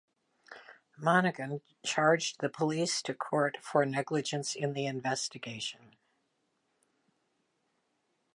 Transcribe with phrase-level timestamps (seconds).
[0.97, 5.95] Monaghan charged the police to court for negligence in the investigation.